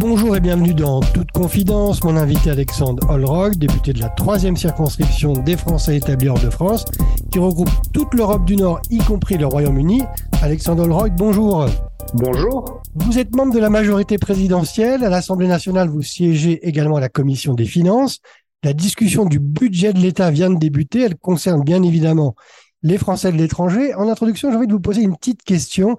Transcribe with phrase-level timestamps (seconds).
[0.00, 2.02] Bonjour et bienvenue dans Toute Confidence.
[2.04, 6.86] Mon invité Alexandre Holrock, député de la troisième circonscription des Français établis hors de France,
[7.30, 10.02] qui regroupe toute l'Europe du Nord, y compris le Royaume-Uni.
[10.40, 11.66] Alexandre Holrock, bonjour.
[12.14, 12.80] Bonjour.
[12.94, 15.04] Vous êtes membre de la majorité présidentielle.
[15.04, 18.20] À l'Assemblée nationale, vous siégez également à la Commission des finances.
[18.64, 21.02] La discussion du budget de l'État vient de débuter.
[21.02, 22.36] Elle concerne bien évidemment
[22.82, 23.94] les Français de l'étranger.
[23.94, 25.98] En introduction, j'ai envie de vous poser une petite question.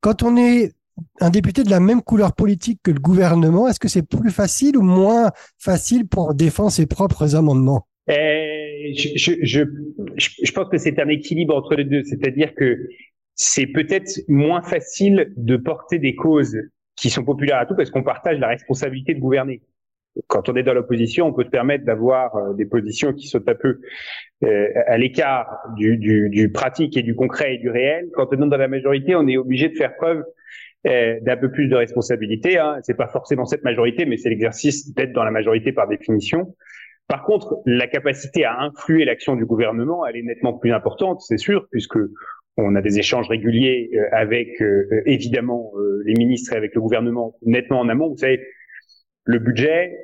[0.00, 0.74] Quand on est
[1.20, 4.76] un député de la même couleur politique que le gouvernement, est-ce que c'est plus facile
[4.76, 7.86] ou moins facile pour défendre ses propres amendements?
[8.08, 12.88] Eh, je, pense que c'est un équilibre entre les deux, c'est-à-dire que
[13.34, 16.56] c'est peut-être moins facile de porter des causes
[16.96, 19.62] qui sont populaires à tout parce qu'on partage la responsabilité de gouverner.
[20.26, 23.48] Quand on est dans l'opposition, on peut se permettre d'avoir euh, des positions qui sont
[23.48, 23.80] un peu
[24.44, 28.10] euh, à l'écart du, pratique et du concret et du réel.
[28.12, 30.22] Quand on est dans la majorité, on est obligé de faire preuve euh,
[30.84, 32.58] d'un peu plus de responsabilité.
[32.58, 32.78] Hein.
[32.82, 36.54] C'est pas forcément cette majorité, mais c'est l'exercice d'être dans la majorité par définition.
[37.08, 41.36] Par contre, la capacité à influer l'action du gouvernement, elle est nettement plus importante, c'est
[41.36, 41.98] sûr, puisque
[42.56, 45.72] on a des échanges réguliers euh, avec euh, évidemment
[46.04, 48.10] les ministres et avec le gouvernement nettement en amont.
[48.10, 48.40] Vous savez,
[49.24, 49.96] le budget,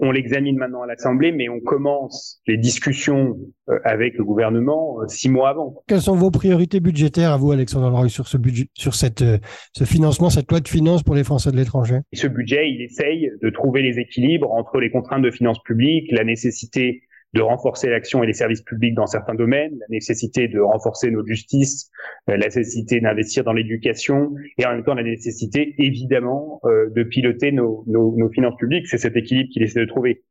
[0.00, 3.36] on l'examine maintenant à l'Assemblée, mais on commence les discussions
[3.68, 5.74] euh, avec le gouvernement euh, six mois avant.
[5.86, 9.38] Quelles sont vos priorités budgétaires à vous, Alexandre Leroy, sur ce budget, sur cette, euh,
[9.76, 11.98] ce financement, cette loi de finances pour les Français de l'étranger?
[12.14, 16.24] Ce budget, il essaye de trouver les équilibres entre les contraintes de finances publiques, la
[16.24, 21.10] nécessité de renforcer l'action et les services publics dans certains domaines, la nécessité de renforcer
[21.10, 21.90] notre justice,
[22.28, 27.02] euh, la nécessité d'investir dans l'éducation et en même temps la nécessité évidemment euh, de
[27.04, 28.88] piloter nos, nos, nos finances publiques.
[28.88, 30.24] C'est cet équilibre qu'il essaie de trouver.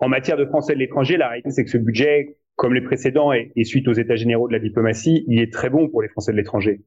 [0.00, 3.32] En matière de Français de l'étranger, la réalité c'est que ce budget, comme les précédents
[3.32, 6.08] et, et, suite aux États généraux de la diplomatie, il est très bon pour les
[6.08, 6.80] Français de l'étranger.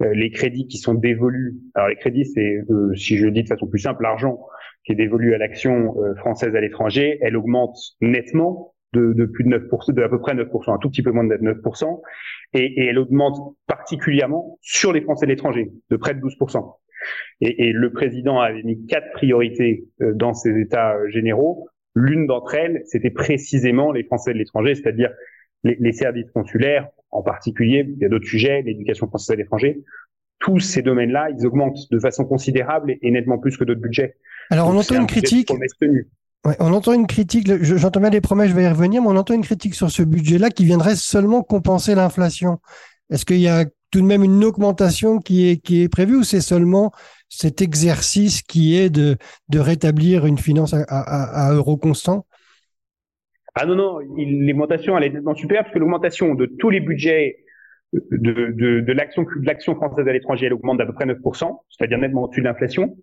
[0.00, 3.42] Euh, les crédits qui sont dévolus, alors les crédits c'est, euh, si je le dis
[3.42, 4.38] de façon plus simple, l'argent
[4.84, 9.50] qui est dévolu à l'action française à l'étranger, elle augmente nettement de, de, plus de
[9.50, 12.00] 9%, de à peu près 9%, un tout petit peu moins de 9%,
[12.54, 16.74] et, et elle augmente particulièrement sur les Français de l'étranger, de près de 12%.
[17.40, 21.68] Et, et, le président avait mis quatre priorités euh, dans ses états euh, généraux.
[21.94, 25.10] L'une d'entre elles, c'était précisément les Français de l'étranger, c'est-à-dire
[25.64, 27.86] les, les, services consulaires en particulier.
[27.88, 29.82] Il y a d'autres sujets, l'éducation française à l'étranger.
[30.38, 34.16] Tous ces domaines-là, ils augmentent de façon considérable et, nettement plus que d'autres budgets.
[34.50, 35.50] Alors on entend une critique.
[36.44, 39.34] On entend une critique, j'entends bien les promesses, je vais y revenir, mais on entend
[39.34, 42.58] une critique sur ce budget-là qui viendrait seulement compenser l'inflation.
[43.10, 46.24] Est-ce qu'il y a tout de même une augmentation qui est, qui est prévue ou
[46.24, 46.90] c'est seulement
[47.28, 49.16] cet exercice qui est de,
[49.54, 52.26] rétablir une finance à, à, à euro constant
[53.54, 57.36] Ah non, non, l'augmentation, elle est nettement supérieure parce que l'augmentation de tous les budgets
[57.92, 62.24] de, de, de l'action française à l'étranger, elle augmente d'à peu près 9%, c'est-à-dire nettement
[62.24, 62.96] au-dessus de l'inflation.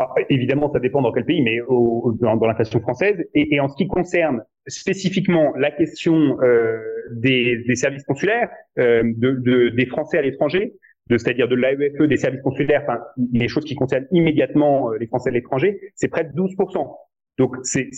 [0.00, 3.22] Alors, ah, évidemment, ça dépend dans quel pays, mais au, dans, dans l'inflation française.
[3.34, 6.78] Et, et, en ce qui concerne spécifiquement la question euh,
[7.12, 10.72] des, des, services consulaires, euh, de, de, des Français à l'étranger,
[11.10, 13.00] c'est-à-dire de l'AEFE, des services consulaires, enfin,
[13.34, 16.96] les choses qui concernent immédiatement euh, les Français à l'étranger, c'est près de 12%.
[17.36, 17.90] Donc c'est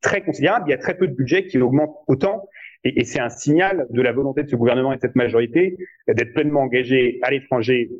[0.00, 0.66] très considérable.
[0.68, 2.48] Il y a très peu de budget qui augmente autant.
[2.84, 5.76] Et, et c'est un signal de la volonté de ce gouvernement et de cette majorité
[6.06, 7.90] d'être pleinement engagé à l'étranger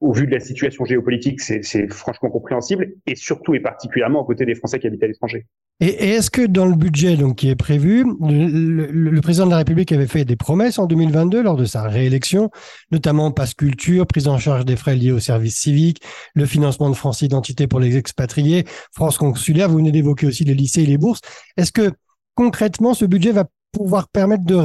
[0.00, 4.46] au vu de la situation géopolitique, c'est franchement compréhensible, et surtout et particulièrement aux côtés
[4.46, 5.46] des Français qui habitent à l'étranger.
[5.80, 9.58] Et, est-ce que dans le budget donc qui est prévu, le, le, président de la
[9.58, 12.50] République avait fait des promesses en 2022 lors de sa réélection,
[12.90, 16.02] notamment passe culture, prise en charge des frais liés au service civique,
[16.34, 19.68] le financement de France Identité pour les expatriés, France Consulaire.
[19.68, 21.20] Vous venez d'évoquer aussi les lycées et les bourses.
[21.56, 21.92] Est-ce que
[22.34, 24.56] concrètement ce budget va pouvoir permettre de,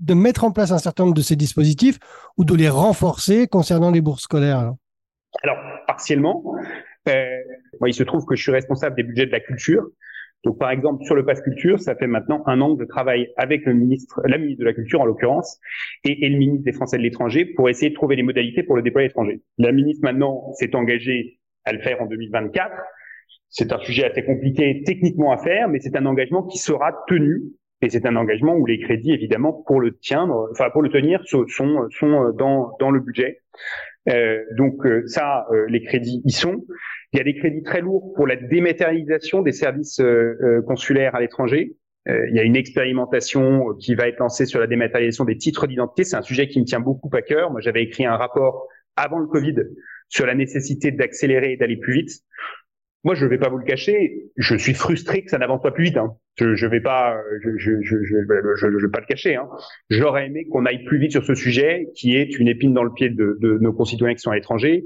[0.00, 1.98] de mettre en place un certain nombre de ces dispositifs
[2.36, 4.74] ou de les renforcer concernant les bourses scolaires
[5.42, 6.42] Alors, partiellement.
[7.08, 7.38] Euh,
[7.86, 9.86] il se trouve que je suis responsable des budgets de la culture.
[10.44, 13.28] Donc, par exemple, sur le pass culture, ça fait maintenant un an que je travaille
[13.36, 15.58] avec le ministre, la ministre de la Culture en l'occurrence,
[16.04, 18.74] et, et, le ministre des Français de l'étranger pour essayer de trouver les modalités pour
[18.74, 19.42] le déployer à l'étranger.
[19.58, 22.70] La ministre maintenant s'est engagée à le faire en 2024.
[23.50, 27.42] C'est un sujet assez compliqué techniquement à faire, mais c'est un engagement qui sera tenu
[27.82, 31.22] et c'est un engagement où les crédits, évidemment, pour le tenir, enfin pour le tenir,
[31.26, 33.40] sont, sont dans, le budget.
[34.08, 36.64] Euh, donc euh, ça, euh, les crédits y sont.
[37.12, 41.14] Il y a des crédits très lourds pour la dématérialisation des services euh, euh, consulaires
[41.14, 41.76] à l'étranger.
[42.06, 46.04] il y a une expérimentation qui va être lancée sur la dématérialisation des titres d'identité.
[46.04, 47.50] C'est un sujet qui me tient beaucoup à cœur.
[47.50, 48.66] Moi, j'avais écrit un rapport
[48.96, 49.56] avant le Covid
[50.08, 52.10] sur la nécessité d'accélérer et d'aller plus vite.
[53.02, 55.70] Moi, je ne vais pas vous le cacher, je suis frustré que ça n'avance pas
[55.70, 55.96] plus vite.
[55.96, 56.16] Hein.
[56.36, 59.36] Je ne vais pas, je, je, je, je, vais pas le cacher.
[59.36, 59.48] Hein.
[59.88, 62.92] J'aurais aimé qu'on aille plus vite sur ce sujet, qui est une épine dans le
[62.92, 64.84] pied de, de, nos concitoyens qui sont à l'étranger,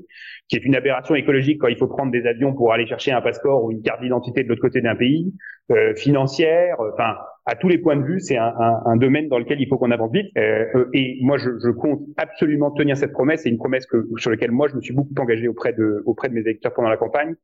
[0.48, 3.20] qui est une aberration écologique quand il faut prendre des avions pour aller chercher un
[3.20, 5.32] passeport ou une carte d'identité de l'autre côté d'un pays,
[5.72, 9.38] euh, financière, enfin à tous les points de vue, c'est un, un, un, domaine dans
[9.38, 10.30] lequel il faut qu'on avance vite.
[10.38, 13.42] Euh, euh, et moi, je, je, compte absolument tenir cette promesse.
[13.42, 16.28] C'est une promesse que, sur laquelle moi, je me suis beaucoup engagé auprès de, auprès
[16.30, 17.34] de mes électeurs pendant la campagne.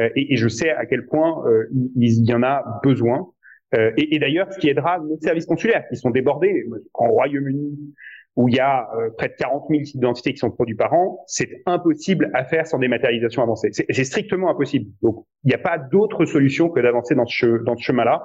[0.00, 3.28] Euh, et, et, je sais à quel point euh, il, y en a besoin.
[3.76, 6.64] Euh, et, et d'ailleurs, ce qui aidera nos services consulaires, qui sont débordés.
[6.92, 7.94] En Royaume-Uni,
[8.36, 11.62] où il y a près de 40 000 identités qui sont produits par an, c'est
[11.66, 13.70] impossible à faire sans dématérialisation avancée.
[13.72, 14.90] C'est strictement impossible.
[15.02, 18.24] Donc, il n'y a pas d'autre solution que d'avancer dans ce, dans ce chemin-là.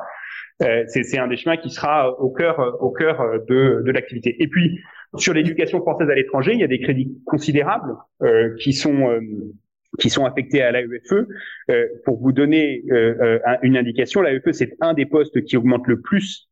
[0.62, 4.36] Euh, c'est un des chemins qui sera au cœur, au cœur de, de l'activité.
[4.40, 4.80] Et puis,
[5.18, 9.20] sur l'éducation française à l'étranger, il y a des crédits considérables euh, qui sont euh,
[9.98, 11.26] qui sont affectés à l'AEFE.
[11.72, 16.00] Euh, pour vous donner euh, une indication, l'AEFE c'est un des postes qui augmente le
[16.00, 16.48] plus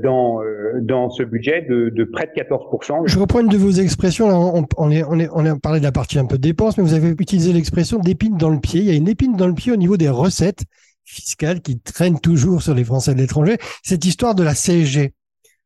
[0.00, 0.42] dans
[0.80, 3.02] dans ce budget de, près de 14%.
[3.04, 4.28] Je reprends une de vos expressions.
[4.28, 6.94] On, est, on, est, on a parlé de la partie un peu dépenses, mais vous
[6.94, 8.78] avez utilisé l'expression d'épine dans le pied.
[8.78, 10.62] Il y a une épine dans le pied au niveau des recettes
[11.06, 15.14] fiscale qui traîne toujours sur les Français de l'étranger, cette histoire de la CSG.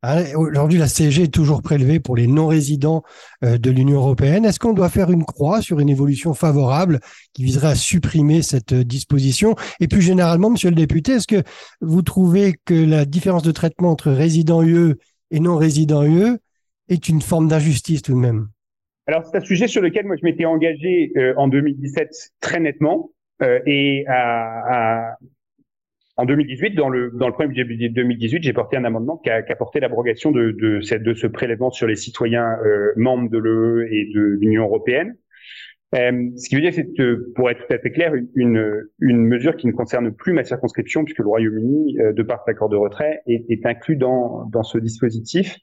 [0.03, 3.03] Hein, aujourd'hui, la CSG est toujours prélevée pour les non-résidents
[3.45, 4.47] euh, de l'Union européenne.
[4.47, 7.01] Est-ce qu'on doit faire une croix sur une évolution favorable
[7.35, 9.57] qui viserait à supprimer cette euh, disposition?
[9.79, 11.43] Et plus généralement, monsieur le député, est-ce que
[11.83, 14.95] vous trouvez que la différence de traitement entre résidents UE
[15.31, 16.39] et non-résidents UE
[16.89, 18.49] est une forme d'injustice tout de même?
[19.07, 23.11] Alors, c'est un sujet sur lequel moi je m'étais engagé euh, en 2017 très nettement.
[23.43, 25.17] Euh, et à, à,
[26.17, 29.43] en 2018, dans le, dans le premier budget 2018, j'ai porté un amendement qui a,
[29.43, 33.39] qui a porté l'abrogation de, de, de ce prélèvement sur les citoyens euh, membres de
[33.39, 35.17] l'UE et de l'Union européenne.
[35.95, 36.87] Euh, ce qui veut dire c'est,
[37.35, 41.05] pour être tout à fait clair, une, une mesure qui ne concerne plus ma circonscription,
[41.05, 44.79] puisque le Royaume-Uni, euh, de par l'accord de retrait, est, est, inclus dans, dans ce
[44.79, 45.57] dispositif.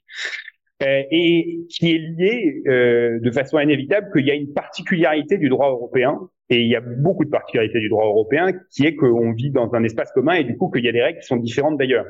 [0.80, 5.48] Euh, et qui est lié euh, de façon inévitable qu'il y a une particularité du
[5.48, 6.20] droit européen
[6.50, 9.74] et il y a beaucoup de particularités du droit européen qui est qu'on vit dans
[9.74, 12.06] un espace commun et du coup qu'il y a des règles qui sont différentes d'ailleurs.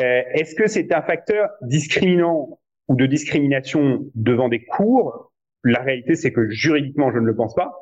[0.00, 5.32] Euh, Est-ce que c'est un facteur discriminant ou de discrimination devant des cours?
[5.64, 7.72] La réalité, c'est que juridiquement, je ne le pense pas.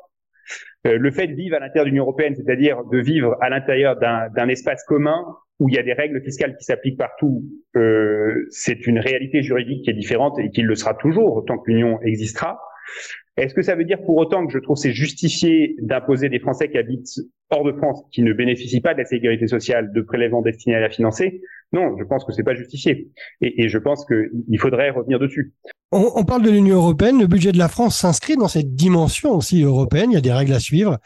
[0.87, 3.97] Euh, le fait de vivre à l'intérieur de l'Union européenne, c'est-à-dire de vivre à l'intérieur
[3.97, 5.21] d'un espace commun
[5.59, 7.43] où il y a des règles fiscales qui s'appliquent partout,
[7.75, 11.71] euh, c'est une réalité juridique qui est différente et qui le sera toujours tant que
[11.71, 12.59] l'Union existera.
[13.37, 16.69] Est-ce que ça veut dire pour autant que je trouve c'est justifié d'imposer des Français
[16.69, 17.19] qui habitent
[17.49, 20.79] hors de France, qui ne bénéficient pas de la sécurité sociale, de prélèvements destinés à
[20.79, 21.41] la financer?
[21.71, 23.09] Non, je pense que c'est pas justifié.
[23.41, 25.53] Et, je pense qu'il faudrait revenir dessus.
[25.91, 27.19] On parle de l'Union européenne.
[27.19, 30.11] Le budget de la France s'inscrit dans cette dimension aussi européenne.
[30.11, 30.97] Il y a des règles à suivre.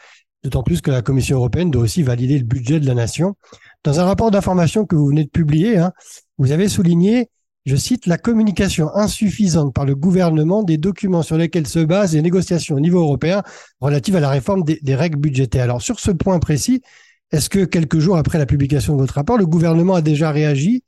[0.42, 3.34] D'autant plus que la Commission européenne doit aussi valider le budget de la nation.
[3.84, 5.92] Dans un rapport d'information que vous venez de publier, hein,
[6.38, 7.30] vous avez souligné
[7.64, 12.22] je cite, la communication insuffisante par le gouvernement des documents sur lesquels se basent les
[12.22, 13.42] négociations au niveau européen
[13.80, 15.64] relatives à la réforme des, règles budgétaires.
[15.64, 16.82] Alors, sur ce point précis,
[17.30, 20.82] est-ce que quelques jours après la publication de votre rapport, le gouvernement a déjà réagi?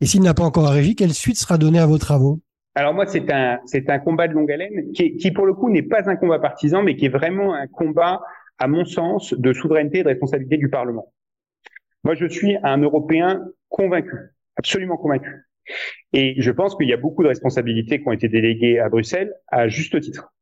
[0.00, 2.40] Et s'il n'a pas encore réagi, quelle suite sera donnée à vos travaux?
[2.74, 6.16] Alors moi, c'est un combat de longue haleine qui pour le coup n'est pas un
[6.16, 8.20] combat partisan, mais qui est vraiment un combat,
[8.58, 11.12] à mon sens, de souveraineté et de responsabilité du Parlement.
[12.04, 14.16] Moi, je suis un Européen convaincu,
[14.56, 15.30] absolument convaincu.
[16.12, 19.34] Et je pense qu'il y a beaucoup de responsabilités qui ont été déléguées à Bruxelles
[19.48, 20.32] à juste titre.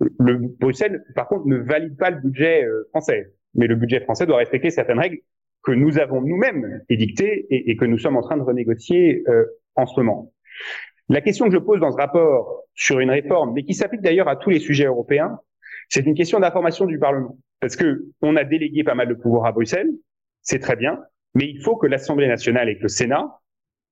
[0.00, 4.26] Le Bruxelles, par contre, ne valide pas le budget euh, français, mais le budget français
[4.26, 5.18] doit respecter certaines règles
[5.64, 9.86] que nous avons nous-mêmes édictées et, que nous sommes en train de renégocier euh, en
[9.86, 10.32] ce moment.
[11.08, 14.28] La question que je pose dans ce rapport sur une réforme, mais qui s'applique d'ailleurs
[14.28, 15.40] à tous les sujets européens,
[15.88, 17.36] c'est une question d'information du Parlement.
[17.60, 19.90] Parce que on a délégué pas mal de pouvoirs à Bruxelles,
[20.42, 20.98] c'est très bien,
[21.34, 23.38] mais il faut que l'Assemblée nationale et que le Sénat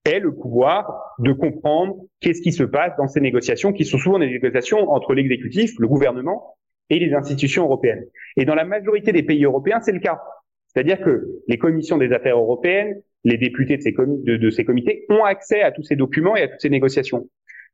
[0.04, 4.18] est le pouvoir de comprendre qu'est-ce qui se passe dans ces négociations, qui sont souvent
[4.18, 6.56] des négociations entre l'exécutif, le gouvernement
[6.90, 8.04] et les institutions européennes.
[8.36, 10.20] Et dans la majorité des pays européens, c'est le cas.
[10.68, 15.24] C'est-à-dire que les commissions des affaires européennes, les députés de ces, de ces comités ont
[15.24, 17.28] accès à tous ces documents et à toutes ces négociations.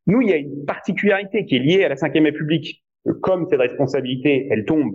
[0.07, 2.83] Nous, il y a une particularité qui est liée à la Ve République.
[3.21, 4.95] Comme cette responsabilité, elle tombe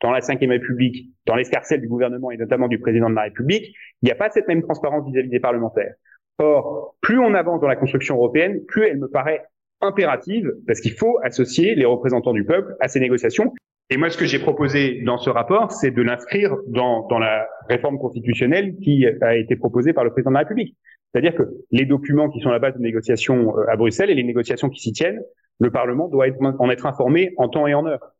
[0.00, 3.74] dans la Ve République, dans l'escarcelle du gouvernement et notamment du président de la République,
[4.02, 5.94] il n'y a pas cette même transparence vis à -vis des parlementaires.
[6.38, 9.42] Or, plus on avance dans la construction européenne, plus elle me paraît
[9.80, 13.54] impérative, parce qu'il faut associer les représentants du peuple à ces négociations.
[13.90, 17.48] Et moi, ce que j'ai proposé dans ce rapport, c'est de l'inscrire dans, dans la
[17.68, 20.76] réforme constitutionnelle qui a été proposée par le président de la République.
[21.12, 24.24] C'est-à-dire que les documents qui sont la base de négociations euh, à Bruxelles et les
[24.24, 25.22] négociations qui s'y tiennent,
[25.58, 26.26] le Parlement doit
[26.58, 28.12] en être informé en temps et en heure.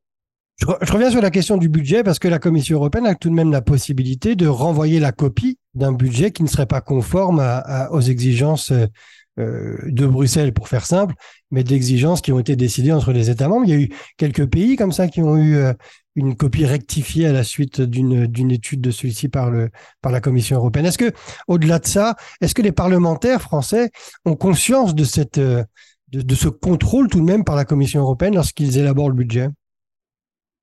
[0.58, 3.34] Je, reviens sur la question du budget parce que la Commission européenne a tout de
[3.34, 7.40] même la possibilité de renvoyer la copie d'un budget qui ne serait pas conforme
[7.90, 8.72] aux exigences
[9.38, 11.14] euh, de Bruxelles, pour faire simple,
[11.52, 13.66] mais d'exigences qui ont été décidées entre les États membres.
[13.66, 15.72] Il y a eu quelques pays comme ça qui ont eu euh,
[16.16, 19.52] une copie rectifiée à la suite d'une étude de celui-ci par,
[20.02, 20.86] par la Commission européenne.
[20.86, 21.12] Est-ce que,
[21.46, 23.90] au-delà de ça, est-ce que les parlementaires français
[24.24, 25.62] ont conscience de, cette, euh,
[26.10, 29.50] de ce contrôle tout de même par la Commission européenne lorsqu'ils élaborent le budget?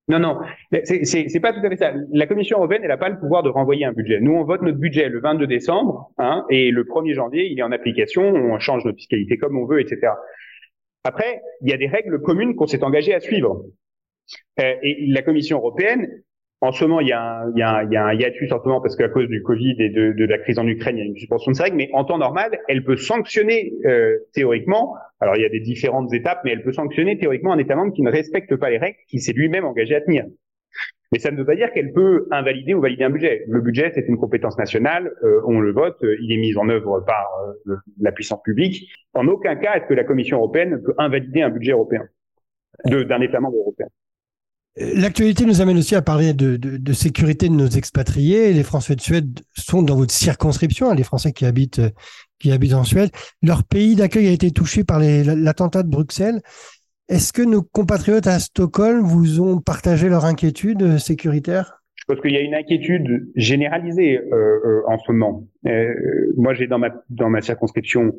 [0.08, 0.40] Non, non,
[0.84, 1.94] c'est pas tout à fait ça.
[2.12, 4.20] La Commission européenne, elle n'a pas le pouvoir de renvoyer un budget.
[4.22, 7.64] Nous, on vote notre budget le 22 décembre, hein, et le 1er janvier, il est
[7.64, 10.14] en application, on change notre fiscalité comme on veut, etc.
[11.04, 13.64] Après, il y a des règles communes qu'on s'est engagé à suivre.
[14.60, 16.08] Euh, et la Commission européenne,
[16.62, 18.14] en ce moment, il y, a un, il, y a un, il y a un
[18.14, 21.00] hiatus en parce qu'à cause du Covid et de, de, la crise en Ukraine, il
[21.00, 21.76] y a une suspension de règles.
[21.76, 24.96] Mais en temps normal, elle peut sanctionner euh, théoriquement.
[25.20, 27.94] Alors, il y a des différentes étapes, mais elle peut sanctionner théoriquement un État membre
[27.94, 30.26] qui ne respecte pas les règles qu'il s'est lui-même engagé à tenir.
[31.12, 33.46] Mais ça ne veut pas dire qu'elle peut invalider ou valider un budget.
[33.48, 35.14] Le budget, c'est une compétence nationale.
[35.24, 35.98] Euh, on le vote.
[36.02, 37.28] Il est mis en œuvre par
[37.68, 38.90] euh, la puissance publique.
[39.14, 42.08] En aucun cas est-ce que la Commission européenne peut invalider un budget européen
[42.86, 43.88] d'un État membre européen?
[44.78, 48.52] L'actualité nous amène aussi à parler de, sécurité de nos expatriés.
[48.52, 51.82] Les Français de Suède sont dans votre circonscription, hein, les Français qui habitent,
[52.40, 53.10] qui habitent en Suède.
[53.42, 56.42] Leur pays d'accueil a été touché par l'attentat de Bruxelles.
[57.08, 61.82] Est-ce que nos compatriotes à Stockholm vous ont partagé leur inquiétude sécuritaire?
[61.96, 65.48] Je pense qu'il y a une inquiétude généralisée euh, euh, en ce moment.
[65.66, 65.94] Euh,
[66.36, 68.14] moi, j'ai dans ma, dans ma circonscription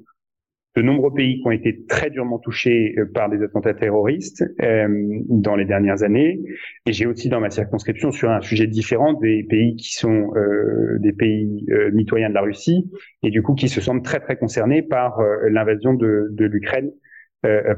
[0.76, 4.86] de nombreux pays qui ont été très durement touchés euh, par des attentats terroristes euh,
[5.28, 6.40] dans les dernières années.
[6.84, 10.98] Et j'ai aussi dans ma circonscription sur un sujet différent des pays qui sont euh,
[10.98, 12.90] des pays euh, mitoyens de la Russie
[13.22, 16.92] et du coup qui se sentent très très concernés par euh, l'invasion de, de l'Ukraine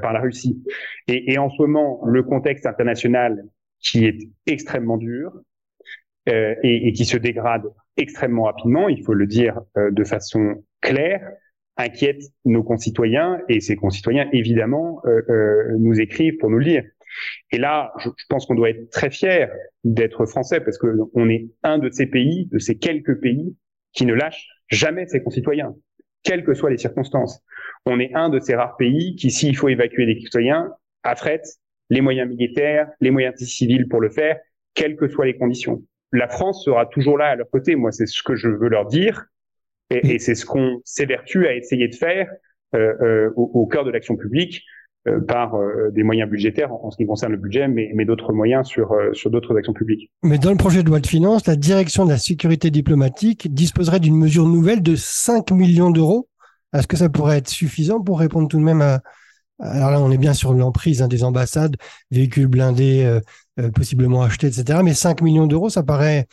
[0.00, 0.64] par la Russie.
[1.08, 3.44] Et, et, en ce moment, le contexte international
[3.80, 5.30] qui est extrêmement dur
[6.26, 7.64] et, et qui se dégrade
[7.98, 11.20] extrêmement rapidement, il faut le dire de façon claire,
[11.78, 16.84] inquiète nos concitoyens et ces concitoyens évidemment euh, euh, nous écrivent pour nous le dire.
[17.50, 19.50] Et là, je, pense qu'on doit être très fier
[19.84, 23.56] d'être français parce que on est un de ces pays, de ces quelques pays
[23.92, 25.74] qui ne lâchent jamais ses concitoyens,
[26.22, 27.42] quelles que soient les circonstances.
[27.86, 30.70] On est un de ces rares pays qui, s'il faut évacuer des citoyens,
[31.02, 31.46] affrète
[31.90, 34.38] les moyens militaires, les moyens civils pour le faire,
[34.74, 35.82] quelles que soient les conditions.
[36.12, 37.76] La France sera toujours là à leur côté.
[37.76, 39.26] Moi, c'est ce que je veux leur dire.
[39.90, 42.28] Et, et c'est ce qu'on s'évertue à essayer de faire
[42.74, 44.62] euh, euh, au, au, cœur de l'action publique
[45.06, 48.34] euh, par euh, des moyens budgétaires en, ce qui concerne le budget, mais, mais d'autres
[48.34, 50.10] moyens sur, sur d'autres actions publiques.
[50.22, 54.00] Mais dans le projet de loi de finances, la direction de la sécurité diplomatique disposerait
[54.00, 56.28] d'une mesure nouvelle de 5 millions d'euros.
[56.74, 59.00] Est-ce que ça pourrait être suffisant pour répondre tout de même à...
[59.60, 61.76] Alors là, on est bien sur l'emprise hein, des ambassades,
[62.10, 63.18] véhicules blindés
[63.74, 64.80] possiblement achetés, etc.
[64.84, 66.26] Mais 5 millions d'euros, ça paraît,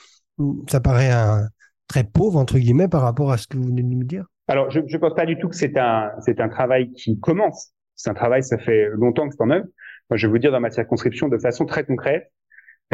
[0.68, 1.48] ça paraît un,
[1.88, 4.26] très pauvre, entre guillemets, par rapport à ce que vous venez de nous dire?
[4.48, 7.72] Alors, je ne pense pas du tout que c'est un, c'est un travail qui commence.
[7.96, 9.66] C'est un travail, ça fait longtemps que c'est en œuvre.
[10.10, 12.32] Moi, je vais vous dire dans ma circonscription de façon très concrète,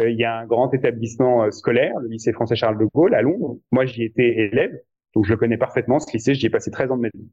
[0.00, 3.14] euh, il y a un grand établissement euh, scolaire, le lycée français Charles de Gaulle
[3.14, 3.58] à Londres.
[3.70, 4.72] Moi, j'y étais élève,
[5.14, 7.28] donc je le connais parfaitement, ce lycée, j'y ai passé 13 ans de ma vie.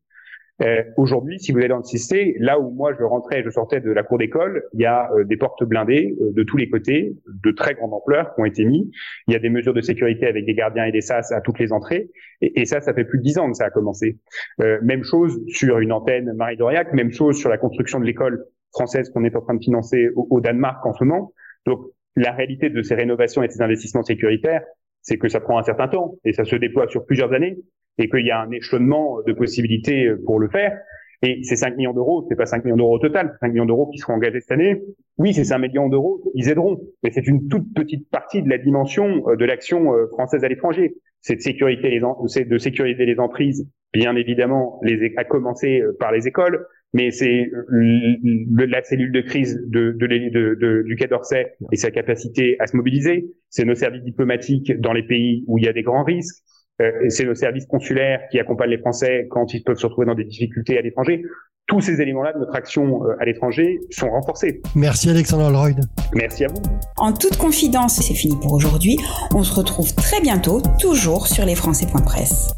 [0.61, 3.79] Euh, Aujourd'hui, si vous allez dans le CC, là où moi je rentrais, je sortais
[3.79, 6.69] de la cour d'école, il y a euh, des portes blindées euh, de tous les
[6.69, 8.91] côtés, de très grande ampleur, qui ont été mis.
[9.27, 11.59] Il y a des mesures de sécurité avec des gardiens et des sas à toutes
[11.59, 12.09] les entrées.
[12.41, 14.17] Et, et ça, ça fait plus de dix ans que ça a commencé.
[14.61, 19.09] Euh, même chose sur une antenne Marie-Doriac, même chose sur la construction de l'école française
[19.09, 21.33] qu'on est en train de financer au, au Danemark en ce moment.
[21.65, 21.81] Donc,
[22.15, 24.63] la réalité de ces rénovations et de ces investissements sécuritaires,
[25.01, 27.57] c'est que ça prend un certain temps et ça se déploie sur plusieurs années
[27.99, 30.79] et qu'il y a un échelonnement de possibilités pour le faire.
[31.21, 33.87] Et ces 5 millions d'euros, c'est pas 5 millions d'euros au total, 5 millions d'euros
[33.87, 34.81] qui seront engagés cette année.
[35.17, 38.57] Oui, c'est 5 millions d'euros, ils aideront, mais c'est une toute petite partie de la
[38.57, 40.95] dimension euh, de l'action euh, française à l'étranger.
[41.19, 44.79] C'est de sécuriser les, c'est de sécuriser les emprises, bien évidemment,
[45.17, 51.53] à commencer euh, par les écoles, mais c'est la cellule de crise du Quai d'Orsay
[51.71, 53.29] et sa capacité à se mobiliser.
[53.49, 56.43] C'est nos services diplomatiques dans les pays où il y a des grands risques.
[56.81, 60.15] Euh, c'est le service consulaire qui accompagne les Français quand ils peuvent se retrouver dans
[60.15, 61.23] des difficultés à l'étranger.
[61.67, 64.61] Tous ces éléments-là de notre action euh, à l'étranger sont renforcés.
[64.75, 65.79] Merci Alexandre Lloyd.
[66.15, 66.61] Merci à vous.
[66.97, 68.97] En toute confidence, c'est fini pour aujourd'hui.
[69.35, 72.53] On se retrouve très bientôt, toujours sur lesfrançais.press.